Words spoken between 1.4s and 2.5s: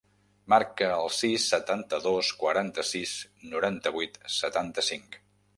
setanta-dos,